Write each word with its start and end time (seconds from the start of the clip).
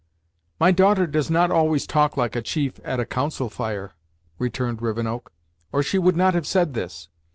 "My 0.59 0.71
daughter 0.71 1.05
does 1.05 1.29
not 1.29 1.51
always 1.51 1.85
talk 1.85 2.17
like 2.17 2.35
a 2.35 2.41
chief 2.41 2.79
at 2.83 2.99
a 2.99 3.05
Council 3.05 3.51
Fire," 3.51 3.93
returned 4.39 4.81
Rivenoak, 4.81 5.31
"or 5.71 5.83
she 5.83 5.99
would 5.99 6.17
not 6.17 6.33
have 6.33 6.47
said 6.47 6.73
this. 6.73 7.09